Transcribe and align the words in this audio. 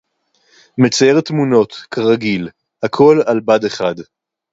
מצייר 0.77 1.21
תמונות, 1.21 1.73
כרגיל. 1.91 2.49
הכול 2.83 3.21
על 3.25 3.39
בד 3.39 3.65
אחד. 3.65 3.95